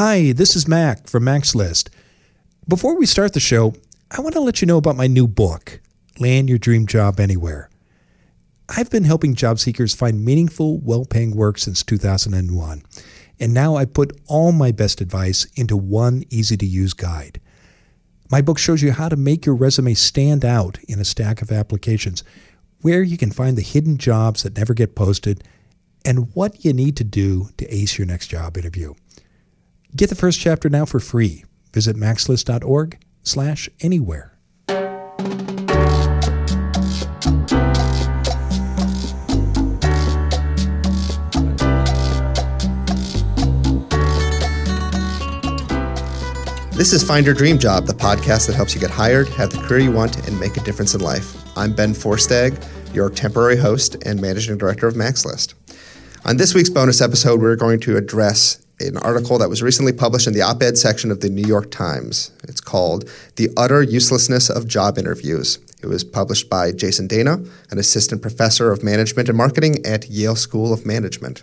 [0.00, 1.90] Hi, this is Mac from Mac's List.
[2.68, 3.74] Before we start the show,
[4.12, 5.80] I want to let you know about my new book,
[6.20, 7.68] Land Your Dream Job Anywhere.
[8.68, 12.84] I've been helping job seekers find meaningful, well paying work since 2001,
[13.40, 17.40] and now I put all my best advice into one easy to use guide.
[18.30, 21.50] My book shows you how to make your resume stand out in a stack of
[21.50, 22.22] applications,
[22.82, 25.42] where you can find the hidden jobs that never get posted,
[26.04, 28.94] and what you need to do to ace your next job interview.
[29.98, 31.44] Get the first chapter now for free.
[31.72, 34.38] Visit macslist.org slash anywhere.
[46.70, 49.58] This is Find Your Dream Job, the podcast that helps you get hired, have the
[49.58, 51.34] career you want, and make a difference in life.
[51.58, 55.54] I'm Ben Forstag, your temporary host and managing director of Mac's List.
[56.24, 60.26] On this week's bonus episode, we're going to address an article that was recently published
[60.26, 62.30] in the op ed section of the New York Times.
[62.44, 65.58] It's called The Utter Uselessness of Job Interviews.
[65.82, 67.38] It was published by Jason Dana,
[67.70, 71.42] an assistant professor of management and marketing at Yale School of Management.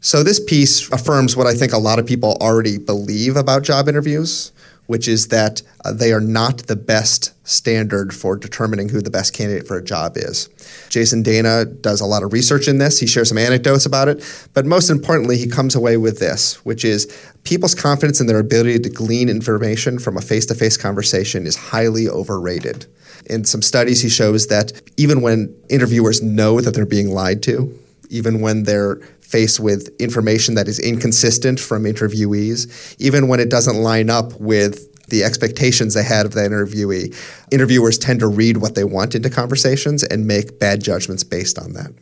[0.00, 3.88] So, this piece affirms what I think a lot of people already believe about job
[3.88, 4.52] interviews,
[4.86, 9.32] which is that uh, they are not the best standard for determining who the best
[9.32, 10.48] candidate for a job is.
[10.88, 12.98] Jason Dana does a lot of research in this.
[12.98, 14.48] He shares some anecdotes about it.
[14.52, 17.06] But most importantly, he comes away with this, which is
[17.44, 21.56] people's confidence in their ability to glean information from a face to face conversation is
[21.56, 22.86] highly overrated.
[23.26, 27.76] In some studies, he shows that even when interviewers know that they're being lied to,
[28.08, 33.76] even when they're faced with information that is inconsistent from interviewees, even when it doesn't
[33.76, 37.14] line up with the expectations they had of the interviewee.
[37.50, 41.72] Interviewers tend to read what they want into conversations and make bad judgments based on
[41.74, 41.92] that.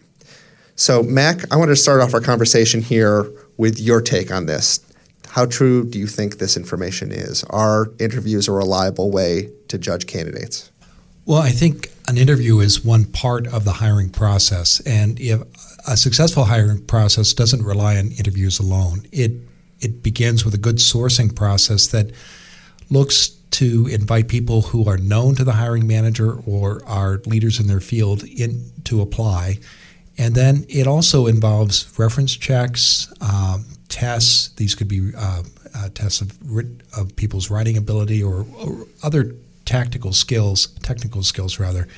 [0.77, 4.81] So, Mac, I want to start off our conversation here with your take on this.
[5.29, 7.43] How true do you think this information is?
[7.45, 10.71] Are interviews a reliable way to judge candidates?
[11.27, 14.79] Well, I think an interview is one part of the hiring process.
[14.87, 15.43] And if
[15.85, 19.33] a successful hiring process doesn't rely on interviews alone, it,
[19.81, 22.13] it begins with a good sourcing process that
[22.89, 27.67] looks to invite people who are known to the hiring manager or are leaders in
[27.67, 29.59] their field in to apply.
[30.17, 34.51] And then it also involves reference checks, um, tests.
[34.51, 35.43] These could be uh,
[35.75, 36.39] uh, tests of,
[36.97, 41.89] of people's writing ability or, or other tactical skills, technical skills rather.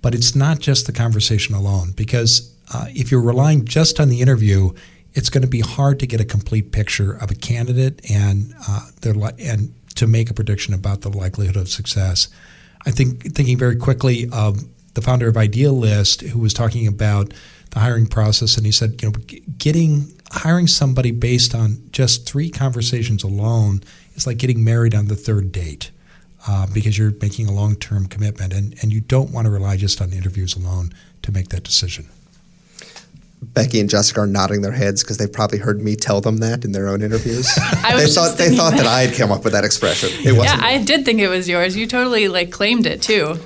[0.00, 4.20] But it's not just the conversation alone because uh, if you're relying just on the
[4.20, 4.72] interview,
[5.14, 8.90] it's going to be hard to get a complete picture of a candidate and uh,
[9.00, 12.28] their and to make a prediction about the likelihood of success.
[12.86, 14.62] I think thinking very quickly of
[14.94, 17.32] the founder of Idealist, who was talking about
[17.70, 19.14] the hiring process, and he said, you know,
[19.58, 23.82] getting hiring somebody based on just three conversations alone
[24.14, 25.90] is like getting married on the third date.
[26.46, 30.00] Uh, because you're making a long-term commitment, and, and you don't want to rely just
[30.00, 32.08] on interviews alone to make that decision.
[33.42, 36.64] Becky and Jessica are nodding their heads because they've probably heard me tell them that
[36.64, 37.54] in their own interviews.
[37.54, 38.78] they thought they thought that.
[38.78, 38.86] that.
[38.86, 40.10] I had come up with that expression.
[40.24, 40.60] It wasn't.
[40.60, 41.76] Yeah, I did think it was yours.
[41.76, 43.36] You totally like claimed it too.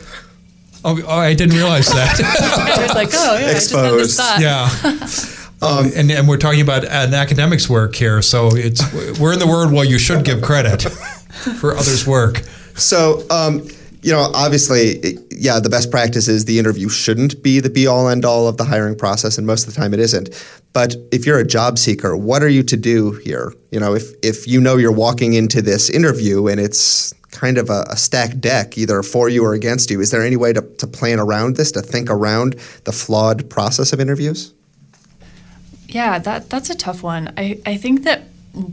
[0.84, 2.20] Oh, oh I didn't realize that.
[2.78, 4.20] I was like, oh yeah, exposed.
[4.38, 4.68] Yeah.
[5.62, 8.82] Um, and, and we're talking about an academics work here, so it's
[9.20, 10.82] we're in the world where you should give credit
[11.60, 12.42] for others' work.
[12.76, 13.24] So.
[13.30, 13.66] Um,
[14.04, 18.08] you know, obviously, yeah, the best practice is the interview shouldn't be the be all
[18.08, 20.28] end all of the hiring process, and most of the time it isn't.
[20.72, 23.54] But if you're a job seeker, what are you to do here?
[23.70, 27.70] You know, if if you know you're walking into this interview and it's kind of
[27.70, 30.60] a, a stacked deck, either for you or against you, is there any way to,
[30.60, 32.54] to plan around this, to think around
[32.84, 34.52] the flawed process of interviews?
[35.88, 37.32] Yeah, that that's a tough one.
[37.36, 38.24] I, I think that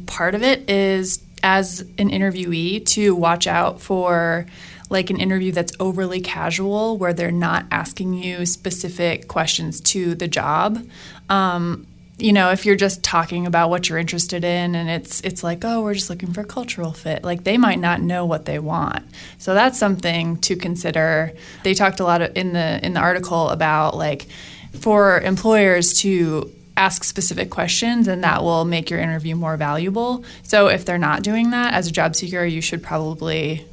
[0.07, 4.45] part of it is as an interviewee to watch out for
[4.89, 10.27] like an interview that's overly casual where they're not asking you specific questions to the
[10.27, 10.83] job.
[11.29, 11.85] Um,
[12.17, 15.63] you know, if you're just talking about what you're interested in and it's it's like,
[15.63, 19.05] oh, we're just looking for cultural fit, like they might not know what they want.
[19.37, 21.31] So that's something to consider.
[21.63, 24.27] They talked a lot of, in the in the article about like
[24.73, 30.23] for employers to ask specific questions and that will make your interview more valuable.
[30.43, 33.65] So if they're not doing that as a job seeker, you should probably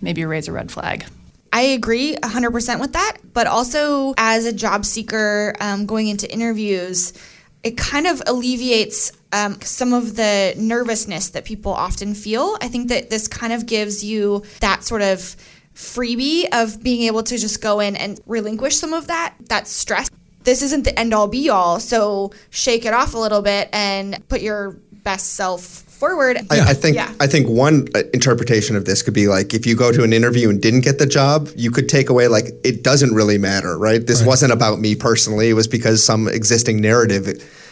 [0.00, 1.04] maybe raise a red flag.
[1.52, 3.18] I agree 100% with that.
[3.34, 7.12] But also, as a job seeker um, going into interviews,
[7.62, 12.56] it kind of alleviates um, some of the nervousness that people often feel.
[12.60, 15.36] I think that this kind of gives you that sort of
[15.74, 20.10] freebie of being able to just go in and relinquish some of that that stress.
[20.44, 24.26] This isn't the end all be all, so shake it off a little bit and
[24.28, 26.36] put your best self forward.
[26.50, 27.12] I, I think Yeah.
[27.20, 30.12] I think one uh, interpretation of this could be like if you go to an
[30.12, 33.78] interview and didn't get the job, you could take away like it doesn't really matter,
[33.78, 34.04] right?
[34.04, 35.50] This wasn't about me personally.
[35.50, 37.28] It was because some existing narrative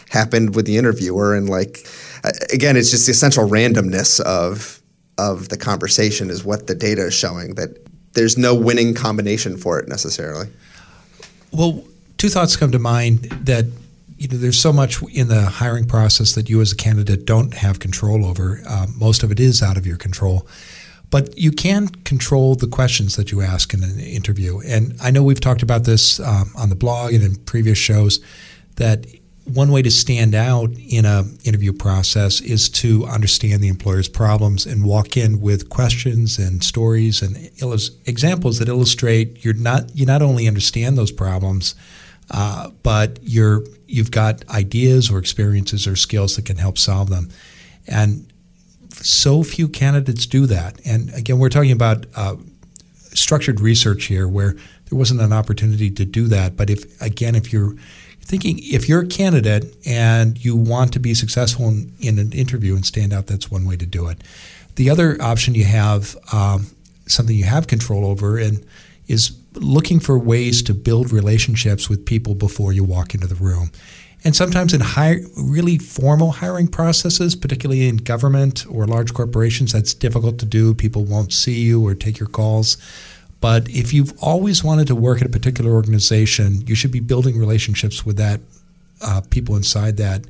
[0.09, 1.85] happened with the interviewer, and like
[2.23, 4.81] uh, again, it's just the essential randomness of
[5.17, 7.77] of the conversation is what the data is showing that
[8.13, 10.47] there's no winning combination for it necessarily.
[11.51, 11.83] Well,
[12.21, 13.65] two thoughts come to mind that
[14.15, 17.55] you know there's so much in the hiring process that you as a candidate don't
[17.55, 18.61] have control over.
[18.69, 20.47] Uh, most of it is out of your control,
[21.09, 24.59] but you can control the questions that you ask in an interview.
[24.59, 28.19] And I know we've talked about this um, on the blog and in previous shows
[28.75, 29.07] that
[29.45, 34.67] one way to stand out in a interview process is to understand the employer's problems
[34.67, 37.49] and walk in with questions and stories and
[38.05, 41.73] examples that illustrate you're not you not only understand those problems
[42.31, 47.29] uh, but you're you've got ideas or experiences or skills that can help solve them.
[47.87, 48.31] And
[48.93, 50.79] so few candidates do that.
[50.85, 52.37] And again we're talking about uh,
[53.13, 56.55] structured research here where there wasn't an opportunity to do that.
[56.55, 57.75] But if again if you're
[58.21, 62.75] thinking if you're a candidate and you want to be successful in, in an interview
[62.75, 64.23] and stand out, that's one way to do it.
[64.75, 66.67] The other option you have, um,
[67.07, 68.65] something you have control over, and
[69.11, 73.69] is looking for ways to build relationships with people before you walk into the room.
[74.23, 74.81] And sometimes in
[75.35, 80.73] really formal hiring processes, particularly in government or large corporations, that's difficult to do.
[80.75, 82.77] People won't see you or take your calls.
[83.39, 87.39] But if you've always wanted to work at a particular organization, you should be building
[87.39, 88.39] relationships with that
[89.01, 90.25] uh, people inside that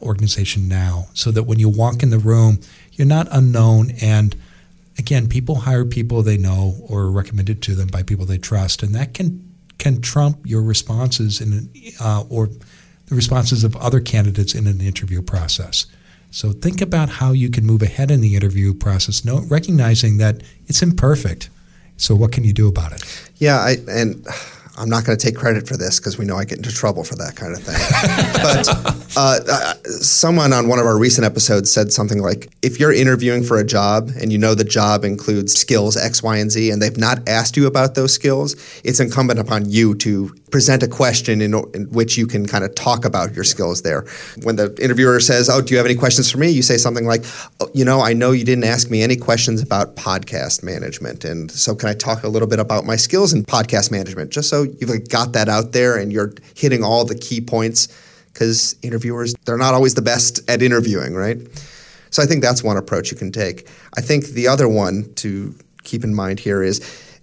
[0.00, 2.58] organization now, so that when you walk in the room,
[2.92, 3.92] you're not unknown.
[4.00, 4.34] And
[4.98, 8.94] again, people hire people they know or recommended to them by people they trust, and
[8.94, 9.42] that can
[9.78, 11.70] can trump your responses in
[12.00, 12.48] uh, or
[13.06, 15.86] the responses of other candidates in an interview process.
[16.30, 20.82] So think about how you can move ahead in the interview process, recognizing that it's
[20.82, 21.50] imperfect.
[21.96, 23.30] So what can you do about it?
[23.36, 24.26] Yeah, I, and
[24.76, 27.02] I'm not going to take credit for this because we know I get into trouble
[27.02, 27.76] for that kind of thing.
[28.42, 32.92] but uh, uh, someone on one of our recent episodes said something like, "If you're
[32.92, 36.70] interviewing for a job and you know the job includes skills X, Y, and Z,
[36.70, 40.88] and they've not asked you about those skills, it's incumbent upon you to present a
[40.88, 44.06] question in, in which you can kind of talk about your skills there.
[44.42, 47.06] When the interviewer says, "Oh, do you have any questions for me?" You say something
[47.06, 47.24] like,
[47.60, 51.50] oh, "You know, I know you didn't ask me any questions about podcast management, and
[51.50, 54.62] so can I talk a little bit about my skills in podcast management, just so
[54.62, 57.88] you've got that out there and you're hitting all the key points."
[58.32, 61.38] Because interviewers, they're not always the best at interviewing, right?
[62.10, 63.66] So I think that's one approach you can take.
[63.96, 65.54] I think the other one to
[65.84, 66.80] keep in mind here is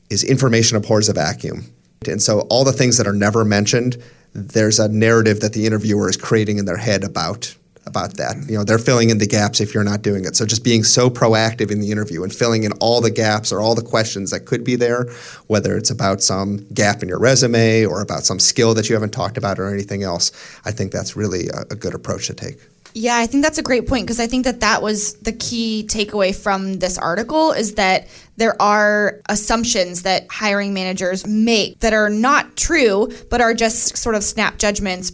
[0.09, 1.65] is information abhors a vacuum.
[2.07, 4.01] And so all the things that are never mentioned,
[4.33, 7.55] there's a narrative that the interviewer is creating in their head about
[7.85, 8.38] about that.
[8.47, 10.35] You know, they're filling in the gaps if you're not doing it.
[10.35, 13.59] So just being so proactive in the interview and filling in all the gaps or
[13.59, 15.11] all the questions that could be there,
[15.47, 19.11] whether it's about some gap in your resume or about some skill that you haven't
[19.11, 20.31] talked about or anything else,
[20.65, 22.57] I think that's really a, a good approach to take.
[22.95, 25.85] Yeah, I think that's a great point because I think that that was the key
[25.87, 28.07] takeaway from this article is that
[28.37, 34.15] there are assumptions that hiring managers make that are not true, but are just sort
[34.15, 35.11] of snap judgments.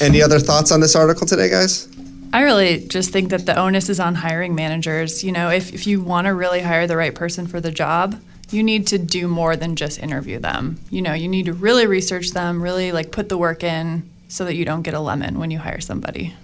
[0.00, 1.88] Any other thoughts on this article today, guys?
[2.32, 5.22] I really just think that the onus is on hiring managers.
[5.22, 8.18] You know, if, if you want to really hire the right person for the job,
[8.50, 10.78] you need to do more than just interview them.
[10.90, 14.44] You know, you need to really research them, really like put the work in so
[14.44, 16.34] that you don't get a lemon when you hire somebody.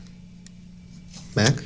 [1.38, 1.64] Mac?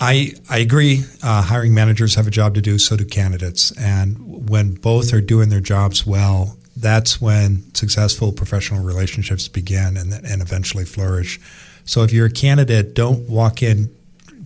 [0.00, 1.04] I, I agree.
[1.22, 3.70] Uh, hiring managers have a job to do, so do candidates.
[3.78, 10.12] And when both are doing their jobs well, that's when successful professional relationships begin and,
[10.12, 11.40] and eventually flourish.
[11.84, 13.94] So if you're a candidate, don't walk in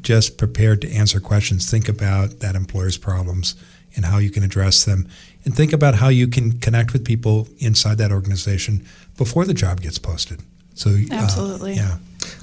[0.03, 1.71] just prepared to answer questions.
[1.71, 3.55] Think about that employer's problems
[3.97, 5.09] and how you can address them.
[5.45, 9.81] And think about how you can connect with people inside that organization before the job
[9.81, 10.41] gets posted.
[10.75, 11.75] So uh, Absolutely.
[11.75, 11.97] yeah.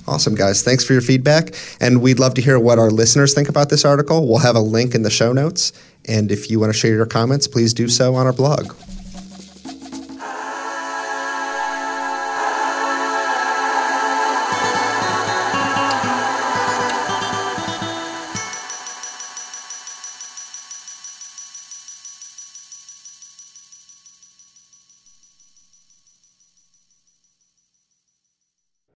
[0.07, 0.63] Awesome, guys.
[0.63, 1.55] Thanks for your feedback.
[1.79, 4.27] And we'd love to hear what our listeners think about this article.
[4.27, 5.73] We'll have a link in the show notes.
[6.07, 8.73] And if you want to share your comments, please do so on our blog.